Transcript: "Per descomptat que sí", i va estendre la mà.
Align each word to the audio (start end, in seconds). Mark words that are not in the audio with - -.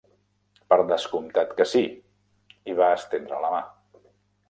"Per 0.73 0.79
descomptat 0.91 1.53
que 1.61 1.69
sí", 1.73 1.83
i 2.73 2.79
va 2.83 2.91
estendre 3.01 3.47
la 3.47 3.57
mà. 3.59 3.65